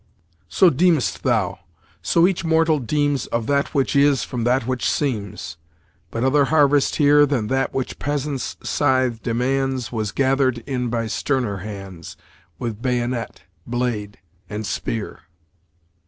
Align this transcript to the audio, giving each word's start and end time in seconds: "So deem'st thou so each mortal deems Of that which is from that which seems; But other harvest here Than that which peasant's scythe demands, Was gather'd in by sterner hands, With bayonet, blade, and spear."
"So 0.49 0.71
deem'st 0.71 1.21
thou 1.21 1.59
so 2.01 2.25
each 2.25 2.43
mortal 2.43 2.79
deems 2.79 3.27
Of 3.27 3.45
that 3.45 3.75
which 3.75 3.95
is 3.95 4.23
from 4.23 4.45
that 4.45 4.65
which 4.65 4.89
seems; 4.89 5.57
But 6.09 6.23
other 6.23 6.45
harvest 6.45 6.95
here 6.95 7.23
Than 7.27 7.49
that 7.49 7.71
which 7.71 7.99
peasant's 7.99 8.57
scythe 8.63 9.21
demands, 9.21 9.91
Was 9.91 10.11
gather'd 10.11 10.63
in 10.65 10.89
by 10.89 11.05
sterner 11.05 11.57
hands, 11.57 12.17
With 12.57 12.81
bayonet, 12.81 13.43
blade, 13.67 14.17
and 14.49 14.65
spear." 14.65 15.19